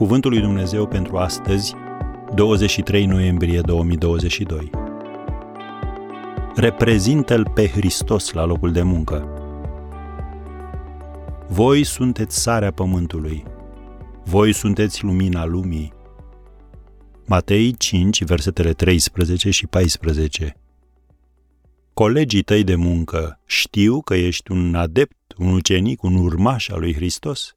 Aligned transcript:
Cuvântul 0.00 0.30
lui 0.30 0.40
Dumnezeu 0.40 0.86
pentru 0.86 1.16
astăzi, 1.16 1.74
23 2.34 3.06
noiembrie 3.06 3.60
2022. 3.60 4.70
Reprezintă-L 6.54 7.50
pe 7.54 7.68
Hristos 7.68 8.32
la 8.32 8.44
locul 8.44 8.72
de 8.72 8.82
muncă. 8.82 9.28
Voi 11.48 11.84
sunteți 11.84 12.42
sarea 12.42 12.72
pământului. 12.72 13.44
Voi 14.24 14.52
sunteți 14.52 15.04
lumina 15.04 15.44
lumii. 15.44 15.92
Matei 17.26 17.74
5, 17.76 18.24
versetele 18.24 18.72
13 18.72 19.50
și 19.50 19.66
14. 19.66 20.56
Colegii 21.94 22.42
tăi 22.42 22.64
de 22.64 22.74
muncă 22.74 23.40
știu 23.46 24.00
că 24.00 24.14
ești 24.14 24.50
un 24.50 24.74
adept, 24.74 25.34
un 25.38 25.52
ucenic, 25.52 26.02
un 26.02 26.14
urmaș 26.14 26.68
al 26.68 26.80
lui 26.80 26.94
Hristos? 26.94 27.54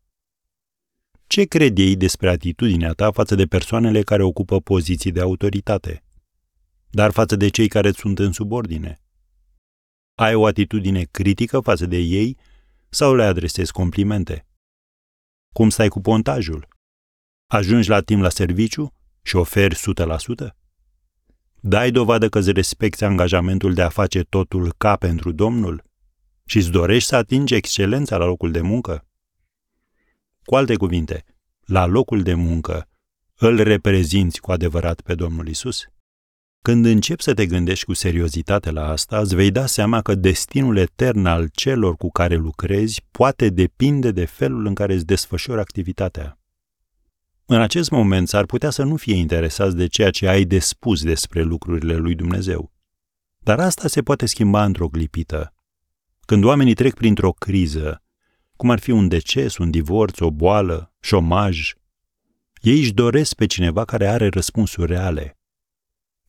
Ce 1.27 1.43
cred 1.43 1.77
ei 1.77 1.95
despre 1.95 2.29
atitudinea 2.29 2.91
ta 2.91 3.11
față 3.11 3.35
de 3.35 3.45
persoanele 3.45 4.01
care 4.01 4.23
ocupă 4.23 4.61
poziții 4.61 5.11
de 5.11 5.21
autoritate? 5.21 6.03
Dar 6.89 7.11
față 7.11 7.35
de 7.35 7.47
cei 7.49 7.67
care 7.67 7.91
sunt 7.91 8.19
în 8.19 8.31
subordine? 8.31 9.01
Ai 10.15 10.35
o 10.35 10.45
atitudine 10.45 11.03
critică 11.03 11.59
față 11.59 11.85
de 11.85 11.97
ei 11.97 12.37
sau 12.89 13.15
le 13.15 13.23
adresezi 13.23 13.71
complimente? 13.71 14.47
Cum 15.53 15.69
stai 15.69 15.87
cu 15.87 16.01
pontajul? 16.01 16.67
Ajungi 17.47 17.89
la 17.89 18.01
timp 18.01 18.21
la 18.21 18.29
serviciu 18.29 18.93
și 19.21 19.35
oferi 19.35 19.75
100%? 19.75 20.49
Dai 21.59 21.91
dovadă 21.91 22.29
că 22.29 22.39
îți 22.39 22.51
respecti 22.51 23.03
angajamentul 23.03 23.73
de 23.73 23.81
a 23.81 23.89
face 23.89 24.23
totul 24.23 24.73
ca 24.77 24.95
pentru 24.95 25.31
Domnul? 25.31 25.83
Și 26.45 26.57
îți 26.57 26.71
dorești 26.71 27.09
să 27.09 27.15
atingi 27.15 27.53
excelența 27.53 28.17
la 28.17 28.25
locul 28.25 28.51
de 28.51 28.61
muncă? 28.61 29.05
Cu 30.45 30.55
alte 30.55 30.75
cuvinte, 30.75 31.25
la 31.65 31.85
locul 31.85 32.21
de 32.21 32.33
muncă, 32.33 32.87
îl 33.35 33.63
reprezinți 33.63 34.39
cu 34.39 34.51
adevărat 34.51 35.01
pe 35.01 35.15
Domnul 35.15 35.47
Isus? 35.47 35.87
Când 36.61 36.85
începi 36.85 37.23
să 37.23 37.33
te 37.33 37.45
gândești 37.45 37.85
cu 37.85 37.93
seriozitate 37.93 38.71
la 38.71 38.87
asta, 38.87 39.19
îți 39.19 39.35
vei 39.35 39.51
da 39.51 39.65
seama 39.65 40.01
că 40.01 40.15
destinul 40.15 40.77
etern 40.77 41.25
al 41.25 41.49
celor 41.53 41.95
cu 41.95 42.11
care 42.11 42.35
lucrezi 42.35 43.01
poate 43.11 43.49
depinde 43.49 44.11
de 44.11 44.25
felul 44.25 44.65
în 44.65 44.73
care 44.73 44.93
îți 44.93 45.05
desfășori 45.05 45.59
activitatea. 45.59 46.39
În 47.45 47.61
acest 47.61 47.89
moment 47.89 48.27
s-ar 48.27 48.45
putea 48.45 48.69
să 48.69 48.83
nu 48.83 48.95
fie 48.95 49.15
interesați 49.15 49.75
de 49.75 49.87
ceea 49.87 50.09
ce 50.09 50.27
ai 50.27 50.43
de 50.43 50.59
spus 50.59 51.03
despre 51.03 51.41
lucrurile 51.41 51.95
lui 51.95 52.15
Dumnezeu. 52.15 52.71
Dar 53.39 53.59
asta 53.59 53.87
se 53.87 54.01
poate 54.01 54.25
schimba 54.25 54.65
într-o 54.65 54.87
clipită. 54.87 55.53
Când 56.25 56.43
oamenii 56.43 56.73
trec 56.73 56.93
printr-o 56.93 57.31
criză, 57.31 58.02
cum 58.63 58.71
ar 58.71 58.79
fi 58.79 58.91
un 58.91 59.07
deces, 59.07 59.57
un 59.57 59.71
divorț, 59.71 60.19
o 60.19 60.31
boală, 60.31 60.93
șomaj, 60.99 61.73
ei 62.61 62.79
își 62.79 62.93
doresc 62.93 63.35
pe 63.35 63.45
cineva 63.45 63.85
care 63.85 64.07
are 64.07 64.27
răspunsuri 64.27 64.91
reale. 64.91 65.37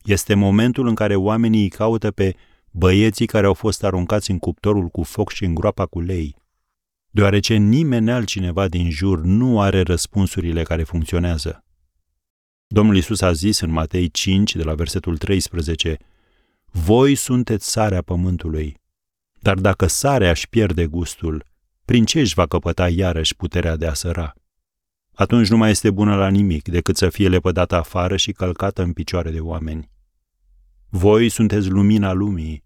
Este 0.03 0.33
momentul 0.33 0.87
în 0.87 0.95
care 0.95 1.15
oamenii 1.15 1.61
îi 1.61 1.69
caută 1.69 2.11
pe 2.11 2.35
băieții 2.71 3.25
care 3.25 3.45
au 3.45 3.53
fost 3.53 3.83
aruncați 3.83 4.31
în 4.31 4.39
cuptorul 4.39 4.87
cu 4.87 5.03
foc 5.03 5.31
și 5.31 5.45
în 5.45 5.53
groapa 5.53 5.85
cu 5.85 5.99
lei, 5.99 6.35
deoarece 7.11 7.55
nimeni 7.55 8.11
altcineva 8.11 8.67
din 8.67 8.89
jur 8.89 9.21
nu 9.21 9.61
are 9.61 9.81
răspunsurile 9.81 10.63
care 10.63 10.83
funcționează. 10.83 11.63
Domnul 12.67 12.97
Isus 12.97 13.21
a 13.21 13.31
zis 13.31 13.59
în 13.59 13.71
Matei 13.71 14.09
5, 14.09 14.55
de 14.55 14.63
la 14.63 14.73
versetul 14.73 15.17
13, 15.17 15.97
Voi 16.65 17.15
sunteți 17.15 17.71
sarea 17.71 18.01
pământului, 18.01 18.81
dar 19.39 19.55
dacă 19.55 19.87
sarea 19.87 20.29
își 20.29 20.49
pierde 20.49 20.85
gustul, 20.85 21.53
prin 21.85 22.05
ce 22.05 22.19
își 22.19 22.33
va 22.33 22.45
căpăta 22.45 22.89
iarăși 22.89 23.35
puterea 23.35 23.75
de 23.75 23.87
a 23.87 23.93
săra? 23.93 24.33
Atunci 25.13 25.49
nu 25.49 25.57
mai 25.57 25.69
este 25.69 25.91
bună 25.91 26.15
la 26.15 26.27
nimic 26.27 26.67
decât 26.67 26.97
să 26.97 27.09
fie 27.09 27.29
lepădată 27.29 27.75
afară 27.75 28.15
și 28.17 28.31
călcată 28.31 28.81
în 28.81 28.93
picioare 28.93 29.31
de 29.31 29.39
oameni. 29.39 29.89
Voi 30.89 31.29
sunteți 31.29 31.69
lumina 31.69 32.13
lumii. 32.13 32.63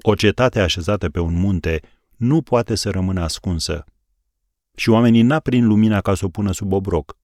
O 0.00 0.14
cetate 0.14 0.60
așezată 0.60 1.08
pe 1.08 1.20
un 1.20 1.34
munte 1.34 1.80
nu 2.16 2.42
poate 2.42 2.74
să 2.74 2.90
rămână 2.90 3.22
ascunsă. 3.22 3.84
Și 4.76 4.90
oamenii 4.90 5.22
n-aprind 5.22 5.66
lumina 5.66 6.00
ca 6.00 6.14
să 6.14 6.24
o 6.24 6.28
pună 6.28 6.52
sub 6.52 6.72
obroc, 6.72 7.16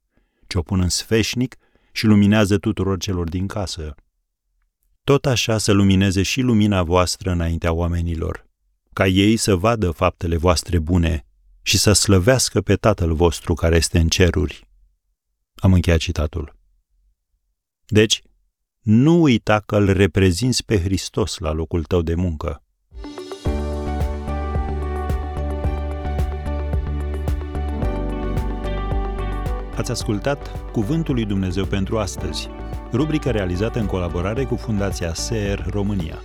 ci 0.47 0.55
o 0.55 0.63
pun 0.63 0.81
în 0.81 0.89
sfeșnic 0.89 1.57
și 1.93 2.07
luminează 2.07 2.59
tuturor 2.59 2.99
celor 2.99 3.29
din 3.29 3.47
casă. 3.47 3.95
Tot 5.05 5.27
așa 5.27 5.59
să 5.59 5.73
lumineze 5.73 6.23
și 6.23 6.41
lumina 6.41 6.83
voastră 6.83 7.31
înaintea 7.31 7.73
oamenilor, 7.73 8.47
ca 8.93 9.07
ei 9.07 9.37
să 9.37 9.57
vadă 9.57 9.91
faptele 9.91 10.37
voastre 10.37 10.79
bune 10.79 11.28
și 11.69 11.79
să 11.79 11.93
slăvească 11.93 12.61
pe 12.61 12.77
Tatăl 12.77 13.15
vostru 13.15 13.55
care 13.55 13.77
este 13.77 13.99
în 13.99 14.09
ceruri. 14.09 14.69
Am 15.55 15.73
încheiat 15.73 15.99
citatul. 15.99 16.57
Deci, 17.87 18.23
nu 18.81 19.23
uita 19.23 19.61
că 19.61 19.77
îl 19.77 19.93
reprezinți 19.93 20.65
pe 20.65 20.81
Hristos 20.81 21.39
la 21.39 21.53
locul 21.53 21.85
tău 21.85 22.03
de 22.03 22.15
muncă. 22.15 22.63
Ați 29.77 29.91
ascultat 29.91 30.71
Cuvântul 30.73 31.15
lui 31.15 31.25
Dumnezeu 31.25 31.65
pentru 31.65 31.99
astăzi, 31.99 32.49
rubrica 32.93 33.31
realizată 33.31 33.79
în 33.79 33.87
colaborare 33.87 34.45
cu 34.45 34.57
Fundația 34.57 35.15
SER 35.15 35.67
România. 35.71 36.23